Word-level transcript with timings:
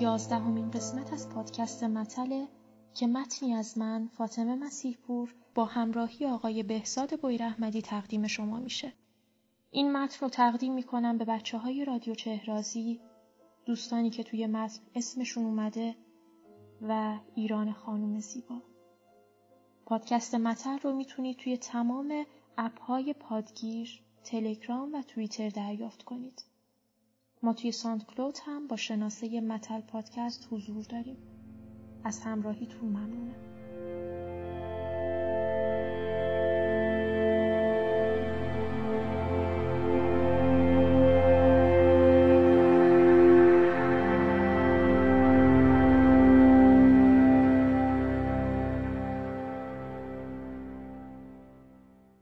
یازدهمین 0.00 0.70
قسمت 0.70 1.12
از 1.12 1.28
پادکست 1.28 1.84
متله 1.84 2.48
که 2.94 3.06
متنی 3.06 3.54
از 3.54 3.78
من 3.78 4.08
فاطمه 4.12 4.54
مسیحپور 4.54 5.34
با 5.54 5.64
همراهی 5.64 6.26
آقای 6.26 6.62
بهزاد 6.62 7.20
بویر 7.20 7.42
احمدی 7.42 7.82
تقدیم 7.82 8.26
شما 8.26 8.58
میشه. 8.58 8.92
این 9.70 9.92
متن 9.92 10.18
رو 10.20 10.28
تقدیم 10.28 10.74
می‌کنم 10.74 11.18
به 11.18 11.24
بچه 11.24 11.58
های 11.58 11.84
رادیو 11.84 12.14
چهرازی، 12.14 13.00
دوستانی 13.64 14.10
که 14.10 14.22
توی 14.22 14.46
متن 14.46 14.80
اسمشون 14.94 15.44
اومده 15.44 15.96
و 16.82 17.18
ایران 17.34 17.72
خانم 17.72 18.20
زیبا. 18.20 18.62
پادکست 19.86 20.34
متل 20.34 20.78
رو 20.78 20.92
می‌تونید 20.92 21.36
توی 21.36 21.56
تمام 21.56 22.24
اپهای 22.58 23.12
پادگیر، 23.12 24.02
تلگرام 24.24 24.94
و 24.94 25.02
توییتر 25.02 25.48
دریافت 25.48 26.02
کنید. 26.02 26.42
ما 27.44 27.52
توی 27.52 27.72
ساند 27.72 28.06
کلود 28.06 28.38
هم 28.46 28.66
با 28.66 28.76
شناسه 28.76 29.40
متل 29.40 29.80
پادکست 29.80 30.48
حضور 30.50 30.84
داریم. 30.84 31.16
از 32.04 32.20
همراهیتون 32.20 32.88
ممنونم. 32.88 33.34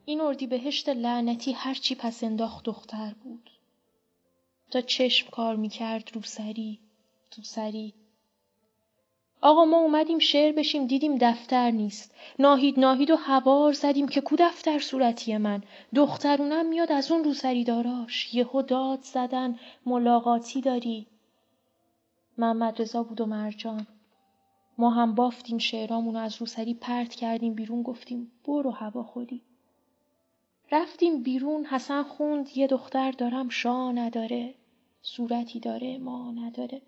این 0.05 0.21
اردیبهشت 0.21 0.89
لعنتی 0.89 1.53
هرچی 1.53 1.95
پس 1.95 2.25
انداخت 2.25 2.65
دختر 2.65 3.15
بود. 3.23 3.51
تا 4.73 4.81
چشم 4.81 5.31
کار 5.31 5.57
می‌کرد 5.57 6.11
رو 6.15 6.23
سری 6.23 6.79
تو 7.31 7.43
سری. 7.43 7.95
آقا 9.41 9.65
ما 9.65 9.79
اومدیم 9.79 10.19
شعر 10.19 10.53
بشیم 10.53 10.87
دیدیم 10.87 11.19
دفتر 11.21 11.71
نیست. 11.71 12.15
ناهید 12.39 12.81
ناهید 12.81 13.11
و 13.11 13.17
هوار 13.17 13.73
زدیم 13.73 14.09
که 14.09 14.21
کو 14.21 14.37
دفتر 14.39 14.79
صورتی 14.79 15.37
من؟ 15.37 15.63
دخترونم 15.95 16.67
میاد 16.67 16.93
از 16.93 17.13
اون 17.13 17.25
روسری 17.25 17.65
داراش. 17.65 18.35
یهو 18.35 18.63
داد 18.63 19.01
زدن 19.03 19.59
ملاقاتی 19.87 20.61
داری. 20.61 21.07
محمد 22.39 22.83
رضا 22.83 23.03
بود 23.03 23.21
و 23.21 23.27
مرجان. 23.27 23.87
ما 24.79 24.91
هم 24.91 25.15
بافتیم 25.15 25.59
شعرامونو 25.59 26.19
از 26.19 26.37
روسری 26.41 26.75
پرت 26.75 27.15
کردیم 27.15 27.55
بیرون 27.55 27.83
گفتیم 27.83 28.33
برو 28.45 28.71
هوا 28.71 29.03
خودی 29.03 29.43
رفتیم 30.73 31.23
بیرون 31.23 31.65
حسن 31.65 32.03
خوند 32.03 32.57
یه 32.57 32.67
دختر 32.67 33.11
دارم 33.11 33.49
شاه 33.49 33.93
نداره. 33.93 34.55
صورتی 35.03 35.61
داره 35.61 35.99
ما 35.99 36.31
نداره. 36.31 36.83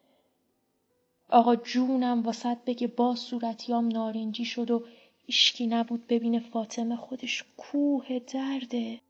آقا 1.28 1.56
جونم 1.56 2.22
واسط 2.22 2.58
بگه 2.66 2.86
با 2.86 3.14
صورتیام 3.14 3.88
نارنجی 3.88 4.44
شد 4.44 4.70
و 4.70 4.84
ایشکی 5.26 5.66
نبود 5.66 6.06
ببینه 6.06 6.40
فاطمه 6.40 6.96
خودش 6.96 7.44
کوه 7.56 8.18
درده. 8.18 9.00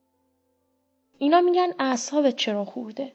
اینا 1.19 1.41
میگن 1.41 1.73
اعصابت 1.79 2.37
چرا 2.37 2.65
خورده؟ 2.65 3.13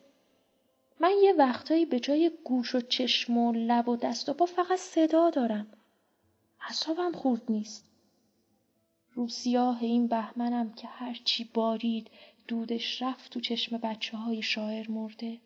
من 1.00 1.12
یه 1.23 1.34
وقتایی 1.34 1.86
به 1.86 2.00
جای 2.00 2.32
گوش 2.44 2.76
و 2.76 2.82
چشم 2.82 3.38
و 3.38 3.54
لب 3.54 3.90
و 3.90 3.95
دست 3.95 4.30
و 4.30 4.34
با 4.34 4.45
فقط 4.45 4.80
صدا 4.80 5.30
دارم. 5.30 5.67
اعصابم 6.61 7.11
خورد 7.11 7.42
نیست. 7.50 7.86
رو 9.14 9.27
سیاه 9.27 9.83
این 9.83 10.08
بهمنم 10.08 10.73
که 10.73 10.88
هرچی 10.88 11.50
بارید 11.54 12.08
دودش 12.48 13.02
رفت 13.02 13.32
تو 13.32 13.39
چشم 13.39 13.77
بچه 13.77 14.17
های 14.17 14.42
شاعر 14.42 14.92
مرده. 14.92 15.38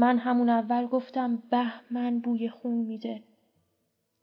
من 0.00 0.18
همون 0.18 0.48
اول 0.48 0.86
گفتم 0.86 1.36
بهمن 1.36 2.18
بوی 2.18 2.50
خون 2.50 2.74
میده. 2.74 3.22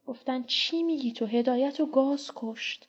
گفتن 0.05 0.43
چی 0.43 0.83
میگی 0.83 1.11
تو 1.11 1.25
هدایت 1.25 1.79
و 1.79 1.85
گاز 1.85 2.31
کشت. 2.35 2.87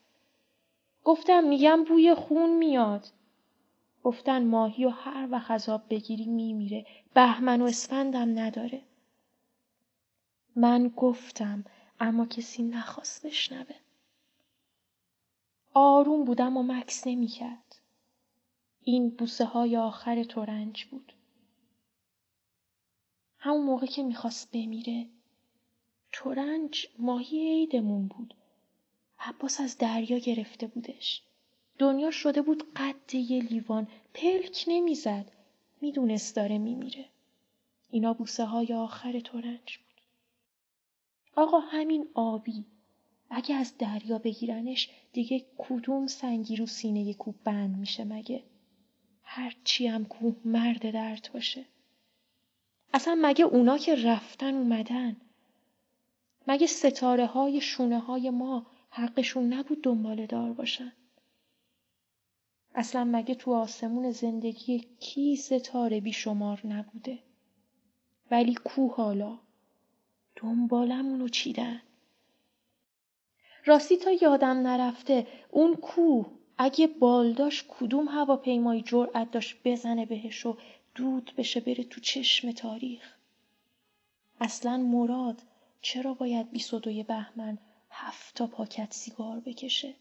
گفتم 1.05 1.45
میگم 1.45 1.85
بوی 1.85 2.15
خون 2.15 2.57
میاد. 2.59 3.07
گفتن 4.05 4.47
ماهی 4.47 4.85
و 4.85 4.89
هر 4.89 5.29
وقت 5.31 5.51
عذاب 5.51 5.83
بگیری 5.91 6.27
میمیره. 6.27 6.87
بهمن 7.15 7.63
و 7.63 7.65
اسفندم 7.65 8.39
نداره. 8.39 8.83
من 10.57 10.89
گفتم 10.97 11.65
اما 12.01 12.27
کسی 12.27 12.63
نخواست 12.63 13.27
بشنوه. 13.27 13.77
آروم 15.75 16.25
بودم 16.25 16.57
و 16.57 16.63
مکس 16.63 17.07
نمی‌کرد. 17.07 17.81
این 18.83 19.11
بوسه 19.11 19.45
های 19.45 19.77
آخر 19.77 20.23
تورنج 20.23 20.85
بود. 20.85 21.13
همون 23.49 23.63
موقع 23.63 23.87
که 23.87 24.03
می‌خواست 24.03 24.51
بمیره. 24.53 25.07
تورنج 26.13 26.87
ماهی 26.99 27.39
عیدمون 27.39 28.07
بود. 28.07 28.35
عباس 29.21 29.61
از 29.61 29.79
دریا 29.79 30.19
گرفته 30.19 30.67
بودش. 30.67 31.23
دنیا 31.79 32.11
شده 32.11 32.43
بود 32.43 32.73
قد 32.77 33.15
یه 33.15 33.43
لیوان. 33.43 33.89
پلک 34.15 34.65
نمی‌زد. 34.69 35.33
می‌دونست 35.81 36.37
داره 36.37 36.59
میمیره. 36.59 37.05
اینا 37.91 38.13
بوسه 38.13 38.45
های 38.45 38.73
آخر 38.75 39.21
تورنج 39.21 39.79
بود. 39.79 40.01
آقا 41.37 41.59
همین 41.59 42.09
آبی. 42.15 42.65
اگه 43.31 43.55
از 43.55 43.79
دریا 43.79 44.19
بگیرنش 44.19 44.91
دیگه 45.13 45.47
کدوم 45.59 46.07
سنگی 46.07 46.57
رو 46.57 46.67
سینه 46.67 47.15
کوب 47.15 47.35
بند 47.45 47.77
میشه 47.77 48.05
مگه؟ 48.05 48.43
هرچی 49.23 49.87
هم 49.87 50.05
کوه 50.05 50.37
مرد 50.45 50.91
درد 50.91 51.31
باشه. 51.35 51.65
اصلا 52.95 53.19
مگه 53.23 53.45
اونا 53.45 53.79
که 53.79 53.95
رفتن 54.05 54.55
اومدن؟ 54.55 55.17
مگه 56.47 56.67
ستاره 56.67 57.27
های 57.27 57.61
شونه 57.61 57.99
های 57.99 58.31
ما 58.31 58.67
حقشون 58.91 59.53
نبود 59.53 59.83
دنبال 59.83 60.27
دار 60.27 60.53
باشن؟ 60.53 60.93
اصلا 62.75 63.05
مگه 63.05 63.35
تو 63.35 63.55
آسمون 63.55 64.11
زندگی 64.11 64.89
کی 65.01 65.37
ستاره 65.37 66.01
بیشمار 66.01 66.61
نبوده؟ 66.65 67.19
ولی 68.31 68.55
کو 68.55 68.89
حالا 68.89 69.39
دنبالمونو 70.37 71.29
چیدن؟ 71.29 71.83
راستی 73.65 73.97
تا 73.97 74.11
یادم 74.11 74.67
نرفته 74.67 75.27
اون 75.51 75.75
کو 75.75 76.25
اگه 76.59 76.87
بالداش 76.87 77.65
کدوم 77.69 78.09
هواپیمایی 78.09 78.83
جرأت 78.83 79.31
داشت 79.31 79.57
بزنه 79.65 80.07
بهش 80.07 80.47
و 80.47 80.57
دود 80.99 81.33
بشه 81.37 81.61
بره 81.61 81.85
تو 81.85 82.01
چشم 82.01 82.53
تاریخ. 82.53 83.17
اصلا 84.41 84.77
مراد 84.77 85.43
چرا 85.81 86.15
باید 86.15 86.51
22 86.51 87.03
بهمن 87.03 87.59
هفت 87.91 88.35
تا 88.35 88.47
پاکت 88.47 88.93
سیگار 88.95 89.41
بکشه؟ 89.41 89.95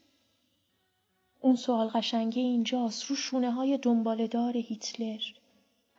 اون 1.40 1.56
سوال 1.56 1.88
قشنگه 1.88 2.42
اینجاست. 2.42 3.04
رو 3.04 3.16
شونه 3.16 3.50
های 3.50 3.78
دنبالدار 3.78 4.56
هیتلر. 4.56 5.22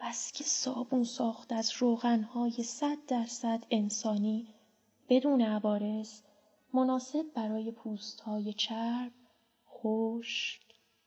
بس 0.02 0.32
که 0.32 0.44
صابون 0.44 1.04
ساخت 1.04 1.52
از 1.52 1.72
روغنهای 1.78 2.64
صد 2.64 2.98
درصد 3.08 3.66
انسانی 3.72 4.48
بدون 5.10 5.42
عوارض 5.42 6.22
مناسب 6.74 7.26
برای 7.34 7.72
پوست 7.72 8.22
های 8.22 8.54
چرب 8.54 9.12
خشک 9.68 10.62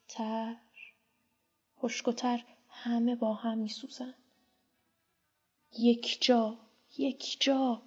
تر 0.09 0.57
همه 2.85 3.17
با 3.17 3.35
هم 3.35 3.59
می 3.59 3.69
سوزن. 3.69 4.15
یک 5.79 6.19
جا 6.21 6.57
یک 6.99 7.37
جا. 7.41 7.83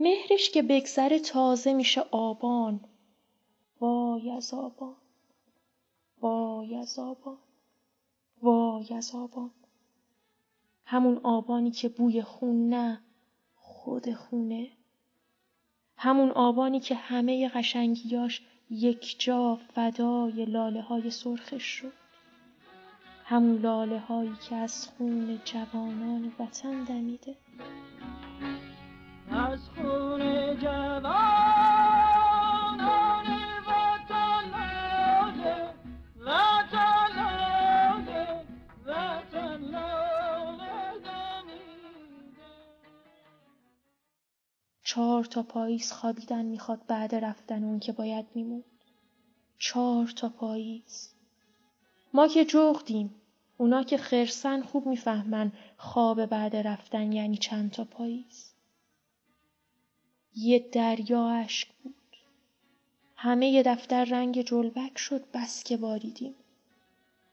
مهرش 0.00 0.50
که 0.50 0.62
بگذره 0.62 1.18
تازه 1.18 1.72
میشه 1.72 2.00
آبان. 2.00 2.80
وای 3.80 4.30
از 4.30 4.54
آبان. 4.54 4.96
وای 6.20 6.76
از 6.76 6.98
آبان. 6.98 7.38
وای 8.42 8.94
از 8.94 9.14
آبان. 9.14 9.50
همون 10.84 11.20
آبانی 11.22 11.70
که 11.70 11.88
بوی 11.88 12.22
خون 12.22 12.68
نه 12.68 13.00
خود 13.54 14.14
خونه. 14.14 14.70
همون 15.96 16.30
آبانی 16.30 16.80
که 16.80 16.94
همه 16.94 17.48
قشنگیاش 17.48 18.42
یک 18.70 19.16
جا 19.18 19.56
فدای 19.56 20.44
لاله 20.44 20.82
های 20.82 21.10
سرخش 21.10 21.62
شد 21.62 22.03
همون 23.26 23.56
لاله 23.56 23.98
هایی 23.98 24.36
که 24.48 24.56
از 24.56 24.88
خون 24.88 25.40
جوانان 25.44 26.32
وطن 26.38 26.84
دمیده. 26.84 27.36
از 29.30 29.68
خون 29.68 30.56
جوانان 30.58 32.04
وطن 33.66 34.50
وطن 36.26 36.84
وطن 38.86 39.64
چهار 44.82 45.24
تا 45.24 45.42
پاییز 45.42 45.92
خوابیدن 45.92 46.44
می‌خواد 46.44 46.86
بعد 46.86 47.14
رفتن 47.14 47.64
اون 47.64 47.78
که 47.78 47.92
باید 47.92 48.26
میموند. 48.34 48.64
چهار 49.58 50.06
تا 50.06 50.28
پاییز. 50.28 51.14
ما 52.14 52.28
که 52.28 52.44
جغدیم. 52.44 53.14
اونا 53.58 53.82
که 53.82 53.96
خرسن 53.96 54.62
خوب 54.62 54.86
می‌فهمن 54.86 55.52
خواب 55.76 56.26
بعد 56.26 56.56
رفتن 56.56 57.12
یعنی 57.12 57.36
چند 57.36 57.70
تا 57.70 57.84
پاییز. 57.84 58.54
یه 60.36 60.58
دریا 60.72 61.28
اشک 61.28 61.68
بود. 61.82 61.94
همه 63.16 63.48
ی 63.48 63.62
دفتر 63.62 64.04
رنگ 64.04 64.42
جلبک 64.42 64.98
شد 64.98 65.24
بس 65.34 65.64
که 65.64 65.76
باریدیم. 65.76 66.34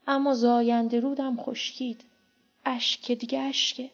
اما 0.08 0.34
زاینده 0.34 1.00
رودم 1.00 1.38
خشکید. 1.38 2.06
اشک 2.66 3.12
دیگه 3.12 3.40
اشکه 3.40 3.92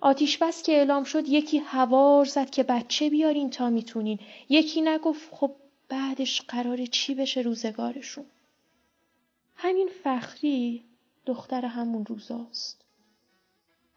آتیش 0.00 0.38
بس 0.38 0.62
که 0.62 0.72
اعلام 0.72 1.04
شد 1.04 1.28
یکی 1.28 1.58
هوار 1.58 2.24
زد 2.24 2.50
که 2.50 2.62
بچه 2.62 3.10
بیارین 3.10 3.50
تا 3.50 3.70
می‌تونین. 3.70 4.18
یکی 4.48 4.82
نگفت 4.82 5.34
خب 5.34 5.56
بعدش 5.88 6.42
قرار 6.42 6.86
چی 6.86 7.14
بشه 7.14 7.40
روزگارشون. 7.40 8.24
همین 9.64 9.90
فخری 10.04 10.84
دختر 11.26 11.64
همون 11.64 12.06
روزاست. 12.06 12.84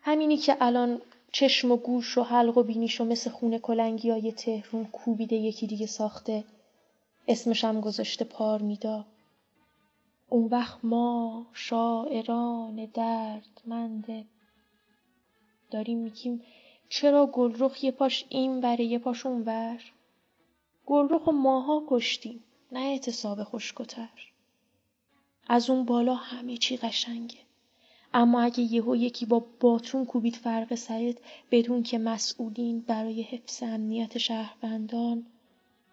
همینی 0.01 0.37
که 0.37 0.57
الان 0.59 1.01
چشم 1.31 1.71
و 1.71 1.77
گوش 1.77 2.17
و 2.17 2.23
حلق 2.23 2.57
و 2.57 2.63
بینیش 2.63 3.01
و 3.01 3.05
مثل 3.05 3.29
خونه 3.29 3.59
کلنگی 3.59 4.09
های 4.09 4.31
تهرون 4.31 4.85
کوبیده 4.85 5.35
یکی 5.35 5.67
دیگه 5.67 5.85
ساخته 5.85 6.43
اسمش 7.27 7.63
هم 7.63 7.81
گذاشته 7.81 8.25
پارمیدا 8.25 9.05
اون 10.29 10.45
وقت 10.45 10.79
ما 10.83 11.45
شاعران 11.53 12.85
دردمند 12.85 14.25
داریم 15.71 15.97
میگیم 15.97 16.41
چرا 16.89 17.25
گلرخ 17.25 17.83
یه 17.83 17.91
پاش 17.91 18.25
این 18.29 18.61
وره 18.61 18.85
یه 18.85 18.99
پاش 18.99 19.25
اون 19.25 19.43
ور؟ 19.45 19.81
گلرخ 20.85 21.27
و 21.27 21.31
ماها 21.31 21.83
کشتیم 21.89 22.43
نه 22.71 22.79
اعتصاب 22.79 23.43
خشکتر 23.43 24.09
از 25.49 25.69
اون 25.69 25.85
بالا 25.85 26.15
همه 26.15 26.57
چی 26.57 26.77
قشنگه. 26.77 27.39
اما 28.13 28.41
اگه 28.41 28.59
یهو 28.59 28.95
یکی 28.95 29.25
با 29.25 29.45
باتون 29.59 30.05
کوبید 30.05 30.35
فرق 30.35 30.75
سرت 30.75 31.17
بدون 31.51 31.83
که 31.83 31.97
مسئولین 31.97 32.81
برای 32.81 33.21
حفظ 33.21 33.63
امنیت 33.63 34.17
شهروندان 34.17 35.25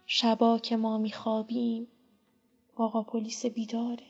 شبا 0.06 0.59
که 0.59 0.77
ما 0.77 0.99
میخوابیم 0.99 1.87
آقا 2.77 3.03
پلیس 3.03 3.47
بیداره. 3.47 4.06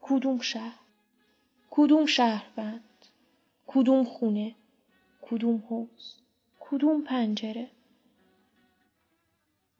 کدوم 0.00 0.40
شهر؟ 0.40 0.80
کدوم 1.70 2.06
شهروند؟ 2.06 2.84
کدوم 3.66 4.04
خونه؟ 4.04 4.54
کدوم 5.22 5.62
حوز 5.68 6.14
کدوم 6.60 7.02
پنجره؟ 7.02 7.70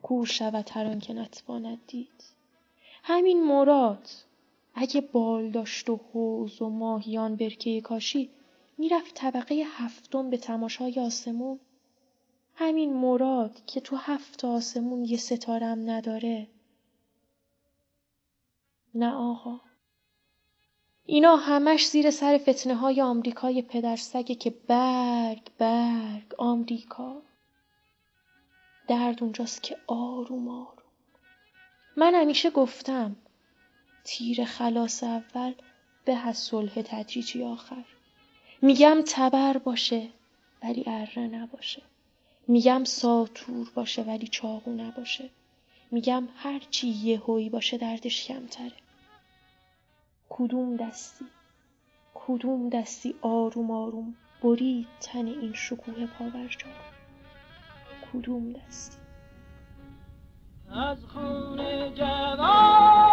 کور 0.03 0.27
شود 0.27 0.71
هر 0.73 0.87
آن 0.87 1.01
که 1.01 1.13
نتواند 1.13 1.79
دید. 1.87 2.40
همین 3.03 3.45
مراد. 3.45 4.09
اگه 4.75 5.01
بال 5.01 5.51
داشت 5.51 5.91
و 5.91 6.01
حوز 6.13 6.63
و 6.63 6.69
ماهیان 6.69 7.37
برکه 7.37 7.81
کاشی 7.81 8.31
می‌رفت 8.79 9.15
طبقه 9.15 9.65
هفتم 9.67 10.31
به 10.31 10.37
تماشای 10.37 11.01
آسمون. 11.01 11.61
همین 12.55 12.93
مراد 12.93 13.65
که 13.67 13.81
تو 13.81 13.97
هفت 13.97 14.45
آسمون 14.45 15.05
یه 15.05 15.17
ستارم 15.17 15.91
نداره. 15.91 16.47
نه 18.95 19.15
آقا. 19.15 19.61
اینا 21.07 21.37
همش 21.37 21.89
زیر 21.89 22.11
سر 22.11 22.39
فتنه 22.39 22.75
های 22.75 23.03
آمریکای 23.03 23.63
پدرسگه 23.63 24.35
که 24.35 24.51
برگ 24.51 25.43
برگ 25.59 26.35
آمریکا. 26.39 27.23
درد 28.89 29.23
اونجاست 29.23 29.63
که 29.63 29.77
آروم 29.87 30.49
آروم. 30.49 30.80
من 31.97 32.15
همیشه 32.15 32.51
گفتم 32.51 33.17
تیر 34.05 34.45
خلاص 34.45 35.03
اول 35.03 35.53
به 36.05 36.29
از 36.29 36.39
صلح 36.39 36.83
تدریجی 36.83 37.45
آخر. 37.45 37.85
میگم 38.63 39.03
تبر 39.07 39.59
باشه 39.59 40.09
ولی 40.63 40.85
اره 40.87 41.23
نباشه. 41.23 41.83
میگم 42.49 42.85
ساتور 42.85 43.71
باشه 43.75 44.03
ولی 44.03 44.27
چاقو 44.27 44.73
نباشه. 44.73 45.31
میگم 45.91 46.29
هرچی 46.37 47.15
هوی 47.15 47.49
باشه 47.49 47.79
دردش 47.79 48.27
کمتره. 48.27 48.73
کدوم 50.29 50.77
دستی؟ 50.77 51.25
کدوم 52.15 52.69
دستی 52.69 53.15
آروم 53.23 53.71
آروم 53.71 54.15
برید 54.43 54.89
تن 55.01 55.27
این 55.27 55.53
شکوه 55.55 56.07
پاورجا 56.07 56.67
کدوم 58.13 58.53
دستی؟ 58.53 59.10
از 60.73 60.99
خون 61.13 61.95
جوانان 61.95 63.10